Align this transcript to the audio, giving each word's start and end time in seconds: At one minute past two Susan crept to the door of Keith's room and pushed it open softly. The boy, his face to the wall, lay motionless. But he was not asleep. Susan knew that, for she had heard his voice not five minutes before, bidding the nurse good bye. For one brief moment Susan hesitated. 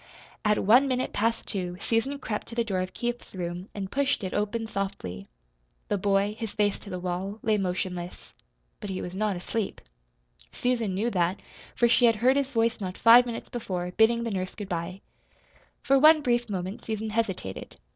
At 0.43 0.63
one 0.65 0.87
minute 0.87 1.13
past 1.13 1.47
two 1.47 1.77
Susan 1.79 2.17
crept 2.17 2.47
to 2.47 2.55
the 2.55 2.63
door 2.63 2.79
of 2.81 2.95
Keith's 2.95 3.35
room 3.35 3.69
and 3.75 3.91
pushed 3.91 4.23
it 4.23 4.33
open 4.33 4.65
softly. 4.65 5.27
The 5.89 5.97
boy, 5.99 6.35
his 6.39 6.53
face 6.55 6.79
to 6.79 6.89
the 6.89 6.97
wall, 6.99 7.37
lay 7.43 7.59
motionless. 7.59 8.33
But 8.79 8.89
he 8.89 8.99
was 8.99 9.13
not 9.13 9.35
asleep. 9.35 9.79
Susan 10.51 10.95
knew 10.95 11.11
that, 11.11 11.39
for 11.75 11.87
she 11.87 12.05
had 12.05 12.15
heard 12.15 12.35
his 12.35 12.51
voice 12.51 12.81
not 12.81 12.97
five 12.97 13.27
minutes 13.27 13.49
before, 13.49 13.91
bidding 13.91 14.23
the 14.23 14.31
nurse 14.31 14.55
good 14.55 14.69
bye. 14.69 15.01
For 15.83 15.99
one 15.99 16.21
brief 16.23 16.49
moment 16.49 16.83
Susan 16.83 17.11
hesitated. 17.11 17.75